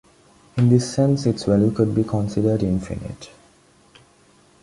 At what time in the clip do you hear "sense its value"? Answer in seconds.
0.91-1.69